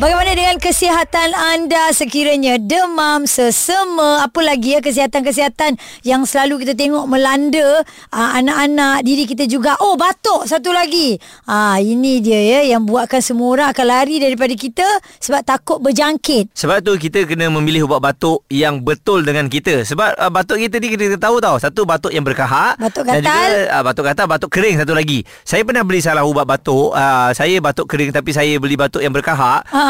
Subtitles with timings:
[0.00, 5.76] Bagaimana dengan kesihatan anda sekiranya demam, sesama, apa lagi ya kesihatan-kesihatan
[6.08, 9.76] yang selalu kita tengok melanda aa, anak-anak, diri kita juga.
[9.84, 11.20] Oh, batuk satu lagi.
[11.44, 14.88] Ah, ini dia ya yang buatkan semua orang akan lari daripada kita
[15.20, 16.56] sebab takut berjangkit.
[16.56, 19.84] Sebab tu kita kena memilih ubat batuk yang betul dengan kita.
[19.84, 21.60] Sebab uh, batuk kita ni kita tahu tau.
[21.60, 22.80] Satu batuk yang berkahak.
[22.80, 23.36] Batuk Dan gatal.
[23.36, 25.28] juga uh, batuk gatal, batuk kering satu lagi.
[25.44, 26.96] Saya pernah beli salah ubat batuk.
[26.96, 29.68] Uh, saya batuk kering tapi saya beli batuk yang berkahak.
[29.68, 29.89] Ha.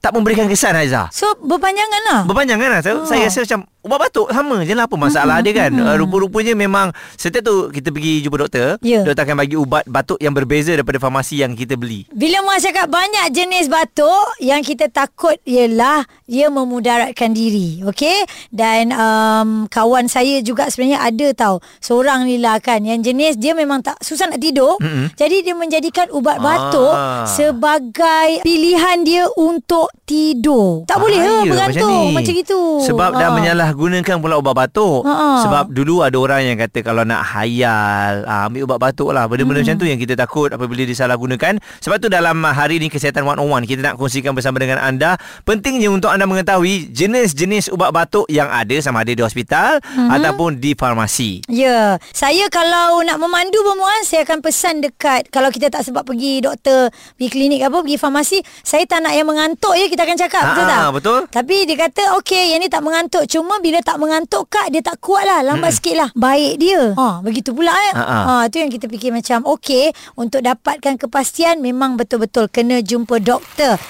[0.00, 1.12] Tak memberikan kesan Aizah.
[1.12, 2.20] So berpanjangan lah.
[2.24, 3.04] Berpanjangan kan saya, Oh.
[3.04, 6.88] saya rasa macam ubat batuk sama je lah apa masalah dia kan uh, rupa-rupanya memang
[7.14, 9.00] setiap tu kita pergi jumpa doktor Ya.
[9.00, 12.88] doktor akan bagi ubat batuk yang berbeza daripada farmasi yang kita beli Bila Muaz cakap
[12.88, 17.80] banyak jenis batuk yang kita takut ialah ia memudaratkan diri.
[17.82, 18.22] Okey?
[18.50, 21.54] Dan um, kawan saya juga sebenarnya ada tau.
[21.78, 24.76] Seorang ni lah kan yang jenis dia memang tak susah nak tidur.
[24.78, 25.06] Mm-hmm.
[25.14, 27.24] Jadi dia menjadikan ubat batuk Ah.
[27.26, 30.82] sebagai pilihan dia untuk tidur.
[30.84, 32.14] Tak boleh ke Bahaya bergantung ni.
[32.14, 32.60] macam itu.
[32.82, 33.36] Sebab dah Ha.
[33.36, 35.02] menyalahgunakan pula ubat batuk.
[35.02, 35.14] Ha.
[35.40, 39.24] Sebab dulu ada orang yang kata kalau nak hayal, ah, ambil ubat batuk lah.
[39.24, 39.66] Benda-benda Hmm.
[39.68, 41.62] macam tu yang kita takut apabila disalahgunakan.
[41.78, 45.14] Sebab tu dalam ah, hari ni Kesihatan 101 kita nak kongsikan bersama dengan anda.
[45.42, 50.10] Pentingnya untuk anda mengetahui jenis-jenis ubat batuk yang ada sama ada di hospital Hmm.
[50.10, 51.46] ataupun di farmasi.
[51.46, 56.40] Ya, saya kalau nak memandu pemuan saya akan pesan dekat kalau kita tak sebab pergi
[56.40, 60.42] doktor, pergi klinik apa, pergi farmasi, saya tak nak yang mengantuk ya kita akan cakap,
[60.52, 60.80] betul Ah, tak?
[60.92, 61.20] betul.
[61.32, 65.00] Tapi dia kata okey, yang ni tak mengantuk, cuma bila tak mengantuk kak dia tak
[65.00, 66.08] kuat lah, lambat sikit lah.
[66.12, 66.92] Baik dia.
[66.94, 67.92] Ha, begitu pula eh.
[67.96, 68.22] Ah, ah.
[68.24, 73.80] Ha, tu yang kita fikir macam okey, untuk dapatkan kepastian memang betul-betul kena jumpa doktor.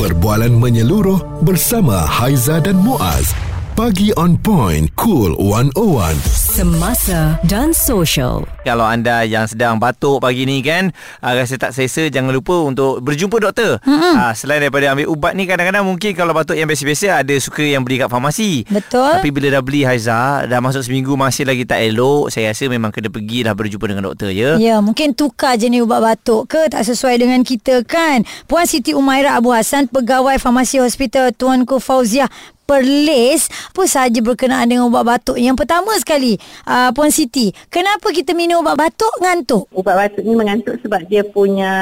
[0.00, 3.30] Perbualan menyeluruh bersama Haiza dan Muaz.
[3.78, 4.90] Pagi on point.
[4.98, 6.41] Cool 101.
[6.52, 8.44] Semasa dan social.
[8.60, 10.92] Kalau anda yang sedang batuk pagi ni kan
[11.24, 14.14] uh, Rasa tak selesa Jangan lupa untuk berjumpa doktor mm-hmm.
[14.20, 17.82] uh, Selain daripada ambil ubat ni Kadang-kadang mungkin Kalau batuk yang biasa-biasa Ada suka yang
[17.82, 19.18] beli kat farmasi Betul.
[19.18, 22.94] Tapi bila dah beli Haiza Dah masuk seminggu Masih lagi tak elok Saya rasa memang
[22.94, 26.84] kena pergi dah Berjumpa dengan doktor ya Ya, mungkin tukar jenis ubat batuk ke tak
[26.84, 28.22] sesuai dengan kita kan.
[28.46, 32.30] Puan Siti Umairah Abu Hassan, pegawai farmasi hospital Tuanku Fauziah
[32.62, 35.36] Perlis apa sahaja berkenaan dengan ubat batuk.
[35.36, 39.66] Yang pertama sekali, uh, Puan Siti, kenapa kita minum ubat batuk ngantuk?
[39.74, 41.72] ubat batuk ni mengantuk sebab dia punya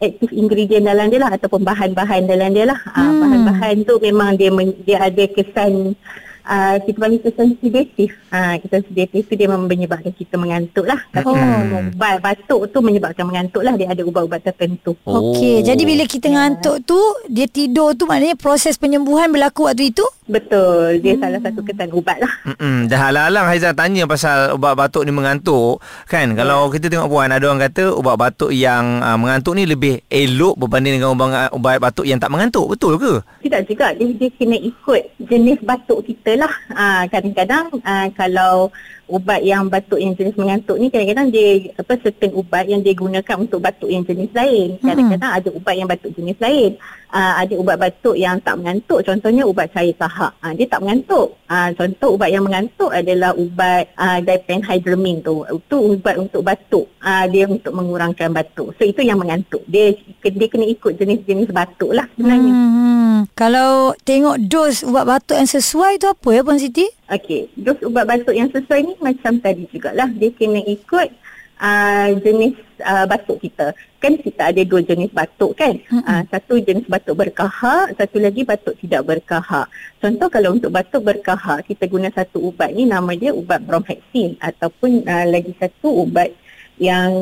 [0.00, 2.80] aktif ingredient dalam dia lah ataupun bahan-bahan dalam dia lah.
[2.92, 3.00] Hmm.
[3.00, 5.94] Uh, bahan-bahan tu memang dia men- dia ada kesan
[6.46, 8.10] uh, kita panggil kesan sedatif.
[8.30, 11.02] Uh, kesan sedatif tu dia menyebabkan kita mengantuk lah.
[11.10, 11.90] Tapi Oh.
[11.92, 13.74] ubat batuk tu menyebabkan mengantuk lah.
[13.74, 14.94] Dia ada ubat-ubat tertentu.
[15.04, 15.34] Oh.
[15.34, 20.06] Okey, jadi bila kita ngantuk tu, dia tidur tu maknanya proses penyembuhan berlaku waktu itu?
[20.26, 20.98] Betul.
[21.00, 21.22] Dia hmm.
[21.22, 22.32] salah satu kesan ubat lah.
[22.50, 25.78] Mm-mm, dah halang-halang Haizal tanya pasal ubat batuk ni mengantuk
[26.10, 30.02] Kan kalau kita tengok puan Ada orang kata ubat batuk yang uh, mengantuk ni Lebih
[30.10, 33.22] elok berbanding dengan ubat, ubat batuk yang tak mengantuk Betul ke?
[33.46, 33.94] Tidak juga.
[33.94, 36.52] Dia, dia kena ikut jenis batuk kita lah.
[36.74, 38.74] Ah, kadang-kadang ah, kalau
[39.06, 43.36] ubat yang batuk yang jenis mengantuk ni kadang-kadang dia apa certain ubat yang dia gunakan
[43.38, 44.82] untuk batuk yang jenis lain.
[44.82, 46.74] Kadang-kadang ada ubat yang batuk jenis lain.
[47.06, 49.06] Ah, ada ubat batuk yang tak mengantuk.
[49.06, 50.32] Contohnya ubat cair tahap.
[50.40, 51.36] Ah, dia tak mengantuk.
[51.44, 55.44] Ah, contoh ubat yang mengantuk adalah ubat ah, diphenhydramine tu.
[55.44, 56.88] Itu ubat untuk batuk.
[57.04, 58.72] Ah, dia untuk mengurangkan batuk.
[58.80, 59.60] So itu yang mengantuk.
[59.68, 59.92] Dia
[60.24, 62.52] dia kena ikut jenis-jenis batuk lah sebenarnya.
[62.56, 63.18] Hmm.
[63.36, 66.88] Kalau tengok dos ubat batuk yang sesuai tu apa ya Puan Siti?
[67.12, 70.08] Okey, dos ubat batuk yang sesuai ni macam tadi jugalah.
[70.16, 71.08] Dia kena ikut
[71.60, 73.72] uh, jenis uh, batuk kita.
[73.98, 75.76] Kan kita ada dua jenis batuk kan?
[75.90, 79.66] Uh, satu jenis batuk berkahak, satu lagi batuk tidak berkahak.
[79.98, 85.04] Contoh kalau untuk batuk berkahak, kita guna satu ubat ni nama dia ubat bromhexin ataupun
[85.04, 86.30] uh, lagi satu ubat
[86.76, 87.12] yang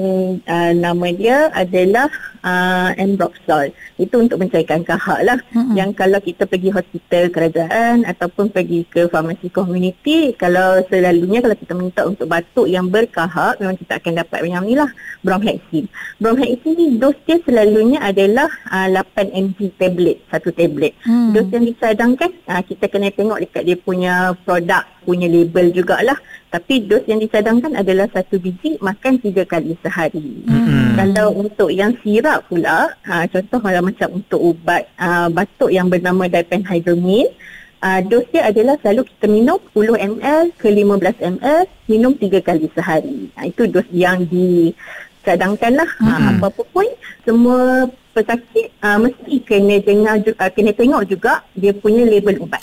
[0.43, 2.11] uh, nama dia adalah
[2.43, 3.71] uh, Ambroxol.
[3.97, 5.39] Itu untuk mencairkan kahak lah.
[5.55, 5.75] Mm-hmm.
[5.79, 11.73] Yang kalau kita pergi hospital kerajaan ataupun pergi ke farmasi community, kalau selalunya kalau kita
[11.75, 14.91] minta untuk batuk yang berkahak, memang kita akan dapat yang ni lah,
[15.23, 15.87] bromhexin.
[16.19, 20.93] Bromhexin ni dos dia selalunya adalah uh, 8 mg tablet, satu tablet.
[21.07, 21.31] Hmm.
[21.31, 26.17] Dos yang dicadangkan, uh, kita kena tengok dekat dia punya produk, punya label jugalah.
[26.49, 30.47] Tapi dos yang dicadangkan adalah satu biji makan tiga kali sehari.
[30.47, 30.95] Mm-mm.
[30.95, 36.31] Kalau untuk yang sirap pula, ha, contoh kalau macam untuk ubat uh, batuk yang bernama
[36.31, 37.27] diphenhydramine,
[37.83, 42.71] uh, dos dia adalah selalu kita minum 10 ml ke 15 ml, minum tiga kali
[42.71, 43.35] sehari.
[43.35, 45.91] Ha, itu dos yang dicadangkan lah.
[46.07, 46.87] Ha, apa-apa pun,
[47.27, 52.63] semua pesakit uh, mesti kena dengar, uh, kena tengok juga dia punya label ubat.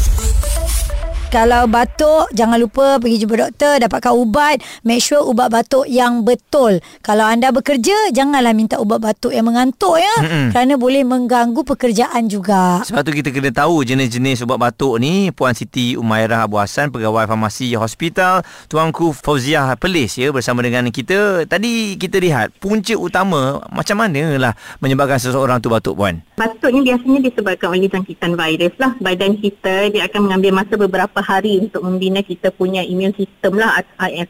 [1.31, 4.59] Kalau batuk Jangan lupa Pergi jumpa doktor Dapatkan ubat.
[4.83, 6.73] Make sure ubat batuk Yang betul.
[6.99, 10.11] Kalau anda bekerja Janganlah minta ubat batuk Yang mengantuk ya.
[10.27, 10.51] Mm-mm.
[10.51, 12.83] Kerana boleh mengganggu Pekerjaan juga.
[12.83, 15.31] Sebab tu kita kena tahu Jenis-jenis ubat batuk ni.
[15.31, 21.47] Puan Siti Umairah Abu Hassan Pegawai Farmasi Hospital Tuanku Fauziah Pelis ya Bersama dengan kita.
[21.47, 26.19] Tadi kita lihat Punca utama Macam mana lah Menyebabkan seseorang tu batuk puan?
[26.35, 28.91] Batuk ni biasanya disebabkan oleh jangkitan virus lah.
[28.97, 33.79] Badan kita dia akan mengambil masa beberapa hari untuk membina kita punya immune system lah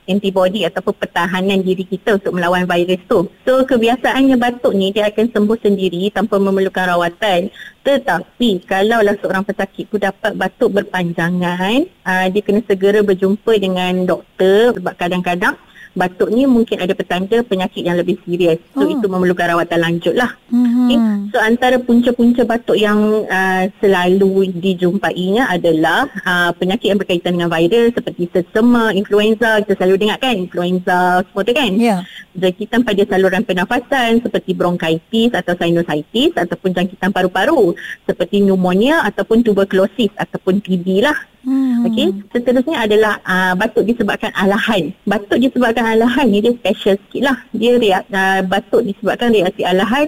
[0.06, 3.26] antibody ataupun pertahanan diri kita untuk melawan virus tu.
[3.48, 7.50] So kebiasaannya batuk ni dia akan sembuh sendiri tanpa memerlukan rawatan.
[7.82, 14.78] Tetapi kalaulah seorang pesakit tu dapat batuk berpanjangan, uh, dia kena segera berjumpa dengan doktor
[14.78, 15.58] sebab kadang-kadang
[15.92, 18.60] batuk ni mungkin ada petanda penyakit yang lebih serius.
[18.72, 18.92] So oh.
[18.92, 20.32] itu memerlukan rawatan lanjut lah.
[20.48, 20.88] Mm-hmm.
[20.88, 21.00] Okay.
[21.36, 27.92] So antara punca-punca batuk yang uh, selalu dijumpainya adalah uh, penyakit yang berkaitan dengan virus
[27.96, 31.72] seperti sesama, influenza, kita selalu dengar kan influenza semua tu kan.
[31.76, 32.02] Yeah.
[32.32, 37.76] Jangkitan pada saluran pernafasan seperti bronkitis atau sinusitis ataupun jangkitan paru-paru
[38.08, 41.31] seperti pneumonia ataupun tuberculosis ataupun TB lah.
[41.42, 41.90] Hmm.
[41.90, 44.94] Okey, seterusnya adalah uh, batuk disebabkan alahan.
[45.10, 47.38] Batuk disebabkan alahan ni dia special sikit lah.
[47.50, 50.06] Dia reak, uh, batuk disebabkan reaksi alahan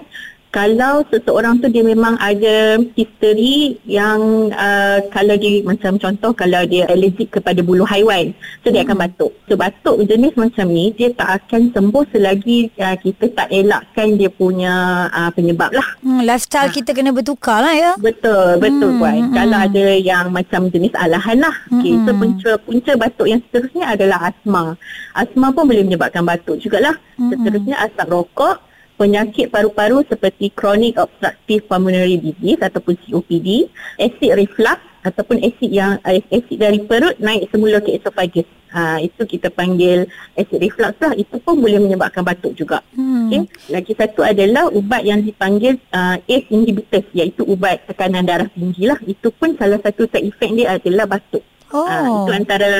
[0.53, 6.85] kalau seseorang tu dia memang ada history yang uh, kalau dia macam contoh kalau dia
[6.93, 8.29] allergic kepada bulu haiwan
[8.61, 9.05] so dia akan hmm.
[9.09, 14.13] batuk so batuk jenis macam ni dia tak akan sembuh selagi uh, kita tak elakkan
[14.13, 16.75] dia punya uh, penyebab lah hmm, lifestyle uh.
[16.77, 18.99] kita kena bertukar lah ya betul betul hmm.
[19.01, 19.33] puan hmm.
[19.33, 21.97] kalau ada yang macam jenis alahan lah okay.
[21.97, 22.05] hmm.
[22.05, 24.77] so punca, punca batuk yang seterusnya adalah asma
[25.17, 27.33] asma pun boleh menyebabkan batuk jugalah hmm.
[27.33, 28.61] seterusnya asap rokok
[29.03, 33.67] penyakit paru-paru seperti chronic obstructive pulmonary disease ataupun COPD,
[33.99, 38.47] acid reflux ataupun asid yang asid dari perut naik semula ke esophagus.
[38.73, 40.07] Ha, itu kita panggil
[40.39, 41.13] acid reflux lah.
[41.19, 42.79] Itu pun boleh menyebabkan batuk juga.
[42.95, 43.27] Hmm.
[43.27, 43.43] Okay.
[43.69, 48.97] Lagi satu adalah ubat yang dipanggil uh, ACE inhibitors iaitu ubat tekanan darah tinggi lah.
[49.03, 51.43] Itu pun salah satu side effect dia adalah batuk.
[51.75, 51.85] Oh.
[51.85, 52.71] Ha, itu antara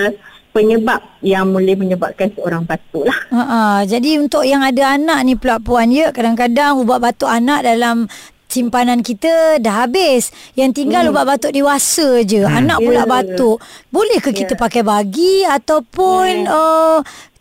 [0.54, 3.20] penyebab yang boleh menyebabkan seorang batuk lah.
[3.34, 3.78] Uh-uh.
[3.90, 8.06] Jadi untuk yang ada anak ni pula puan ya kadang-kadang ubat batuk anak dalam
[8.48, 10.30] simpanan kita dah habis.
[10.54, 11.12] Yang tinggal hmm.
[11.18, 12.46] ubat batuk dewasa je.
[12.46, 12.64] Hmm.
[12.64, 13.10] Anak pula yeah.
[13.10, 13.58] batuk.
[13.90, 14.40] Boleh ke yeah.
[14.46, 16.54] kita pakai bagi ataupun yeah.
[16.54, 16.98] uh,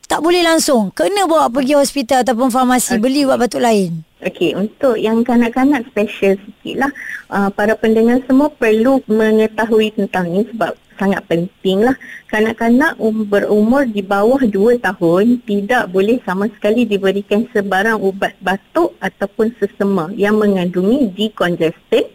[0.09, 0.89] tak boleh langsung?
[0.97, 3.03] Kena bawa pergi hospital ataupun farmasi okay.
[3.05, 4.05] beli ubat batuk lain?
[4.23, 6.93] Okey, untuk yang kanak-kanak special sikit lah.
[7.33, 11.97] Uh, para pendengar semua perlu mengetahui tentang ini sebab sangat penting lah.
[12.29, 18.97] Kanak-kanak um, berumur di bawah 2 tahun tidak boleh sama sekali diberikan sebarang ubat batuk
[18.99, 22.09] ataupun sesema yang mengandungi decongestant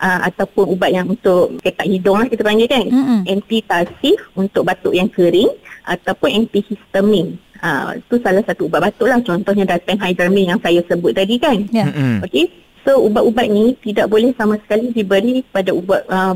[0.00, 2.86] uh, ataupun ubat yang untuk ketak hidung lah kita panggil kan.
[2.88, 3.20] Mm-hmm.
[3.28, 5.52] Antitasif untuk batuk yang kering
[5.84, 7.36] ataupun antihistamin.
[7.60, 9.20] Uh, itu salah satu ubat batuk lah.
[9.20, 11.68] Contohnya diphenhydramine yang saya sebut tadi kan.
[11.68, 11.92] Yeah.
[11.92, 12.24] Mm-hmm.
[12.26, 12.46] Okay.
[12.80, 16.32] So ubat-ubat ni tidak boleh sama sekali diberi pada ubat uh,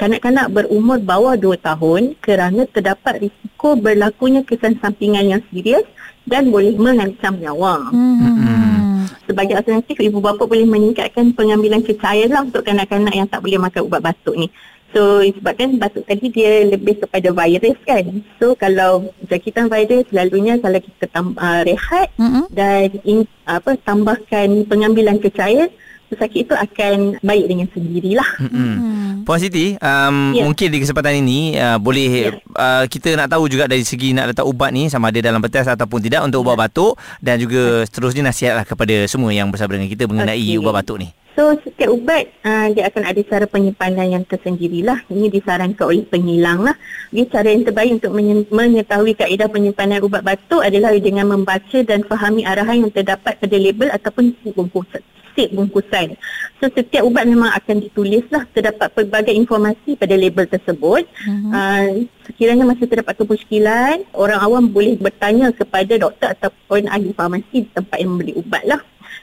[0.00, 5.84] kanak-kanak berumur bawah 2 tahun kerana terdapat risiko berlakunya kesan sampingan yang serius
[6.24, 7.92] dan boleh mengancam nyawa.
[7.92, 9.04] Hmm.
[9.28, 13.84] Sebagai alternatif, ibu bapa boleh meningkatkan pengambilan cecair lah untuk kanak-kanak yang tak boleh makan
[13.84, 14.48] ubat batuk ni.
[14.90, 18.24] So sebabkan batuk tadi dia lebih kepada virus kan.
[18.42, 22.44] So kalau jangkitan virus selalunya kalau kita tam, uh, rehat mm-hmm.
[22.50, 25.70] dan in, apa tambahkan pengambilan cecair
[26.10, 28.30] pesakit itu akan baik dengan sendirilah.
[28.42, 28.74] Mm-hmm.
[28.74, 29.10] Hmm.
[29.22, 30.42] Puan Siti, um, yeah.
[30.42, 32.58] mungkin di kesempatan ini uh, boleh yeah.
[32.58, 35.70] uh, kita nak tahu juga dari segi nak letak ubat ni sama ada dalam betas
[35.70, 36.62] ataupun tidak untuk ubat yeah.
[36.66, 40.58] batuk dan juga seterusnya nasihatlah kepada semua yang bersama dengan kita mengenai okay.
[40.58, 41.08] ubat batuk ni.
[41.38, 45.06] So setiap ubat uh, dia akan ada cara penyimpanan yang tersendirilah.
[45.08, 46.74] Ini disarankan oleh pengilang lah.
[47.14, 48.12] Jadi cara yang terbaik untuk
[48.50, 53.88] mengetahui kaedah penyimpanan ubat batuk adalah dengan membaca dan fahami arahan yang terdapat pada label
[53.94, 55.00] ataupun bungkusan
[55.34, 56.16] sip bungkusan.
[56.60, 61.06] So setiap ubat memang akan ditulis lah terdapat pelbagai informasi pada label tersebut.
[61.06, 61.50] Uh-huh.
[61.52, 67.70] Uh, sekiranya masih terdapat kemuskilan, orang awam boleh bertanya kepada doktor ataupun ahli farmasi di
[67.72, 68.80] tempat yang membeli ubat lah.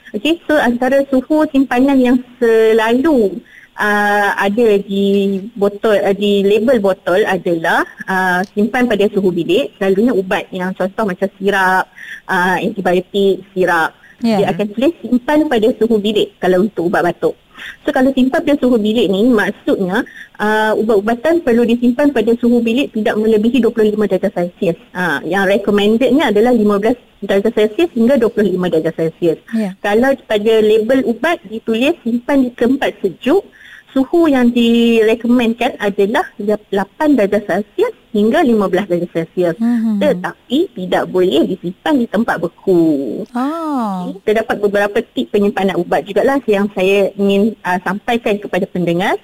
[0.08, 3.44] Okay, so antara suhu simpanan yang selalu
[3.78, 10.12] uh, ada di botol uh, di label botol adalah uh, simpan pada suhu bilik selalunya
[10.12, 11.84] ubat yang contoh macam sirap
[12.26, 14.42] uh, antibiotik sirap Ya.
[14.42, 17.38] Dia akan tulis simpan pada suhu bilik kalau untuk ubat batuk.
[17.82, 20.06] So kalau simpan pada suhu bilik ni maksudnya
[20.38, 24.78] uh, ubat-ubatan perlu disimpan pada suhu bilik tidak melebihi 25 darjah Celsius.
[24.94, 29.38] Uh, yang recommendednya adalah 15 darjah Celsius hingga 25 darjah Celsius.
[29.54, 29.74] Ya.
[29.82, 33.42] Kalau pada label ubat ditulis simpan di tempat sejuk,
[33.92, 39.56] suhu yang direkomendkan adalah 8 darjah Celsius hingga 15 darjah Celsius.
[39.56, 40.00] Mhm.
[40.00, 43.24] Tetapi tidak boleh disimpan di tempat beku.
[43.32, 44.12] Ah.
[44.24, 49.16] Terdapat beberapa tip penyimpanan ubat jugalah yang saya ingin uh, sampaikan kepada pendengar.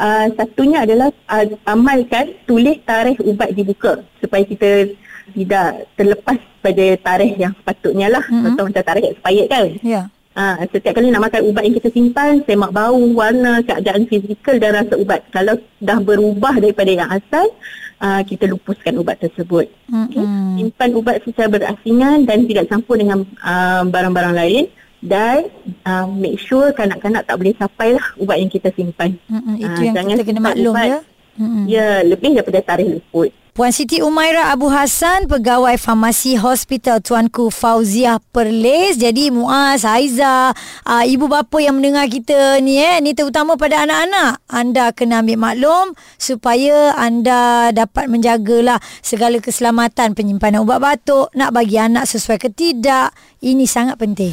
[0.00, 4.96] Uh, satunya adalah uh, amalkan tulis tarikh ubat dibuka supaya kita
[5.36, 8.24] tidak terlepas pada tarikh yang sepatutnya lah.
[8.24, 8.32] Mhm.
[8.32, 8.48] Mm-hmm.
[8.52, 9.66] Atau macam tarikh expired kan.
[9.84, 10.02] Ya.
[10.30, 14.78] Ha, setiap kali nak makan ubat yang kita simpan, semak bau, warna, keadaan fizikal dan
[14.78, 15.26] rasa ubat.
[15.34, 17.50] Kalau dah berubah daripada yang asal,
[17.98, 19.66] uh, kita lupuskan ubat tersebut.
[19.90, 20.24] Okay?
[20.54, 24.64] Simpan ubat secara berasingan dan tidak campur dengan uh, barang-barang lain.
[25.00, 25.48] Dan
[25.88, 29.16] uh, make sure kanak-kanak tak boleh capai lah ubat yang kita simpan.
[29.32, 29.56] Mm-mm.
[29.56, 30.86] Itu Ah, yang kita kena maklum ubat.
[30.86, 30.98] ya.
[31.40, 31.64] Mm-mm.
[31.64, 33.32] Ya, lebih daripada tarikh luput.
[33.60, 38.96] Puan Siti Umaira Abu Hassan, pegawai farmasi hospital Tuanku Fauziah Perlis.
[38.96, 40.56] Jadi Muaz, Haiza,
[40.88, 44.40] uh, ibu bapa yang mendengar kita ni eh, ni terutama pada anak-anak.
[44.48, 51.76] Anda kena ambil maklum supaya anda dapat menjagalah segala keselamatan penyimpanan ubat batuk, nak bagi
[51.76, 53.12] anak sesuai ke tidak.
[53.44, 54.32] Ini sangat penting.